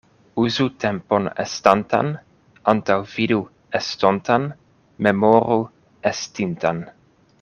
Uzu 0.43 0.63
tempon 0.83 1.27
estantan, 1.43 2.09
antaŭvidu 2.73 3.37
estontan, 3.81 4.49
memoru 5.09 5.59
estintan. 6.15 6.83